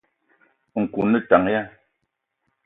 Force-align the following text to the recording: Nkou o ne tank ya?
Nkou 0.79 1.01
o 1.03 1.09
ne 1.09 1.19
tank 1.29 1.47
ya? 1.53 1.61